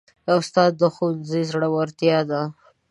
استاد 0.37 0.71
د 0.81 0.83
ښوونځي 0.93 1.41
زړورتیا 1.49 2.19
ده. 2.29 2.41